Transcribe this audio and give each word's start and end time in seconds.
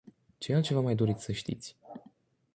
Ce 0.39 0.53
altceva 0.53 0.79
mai 0.81 0.95
doriți 0.95 1.23
să 1.23 1.31
știți? 1.31 1.77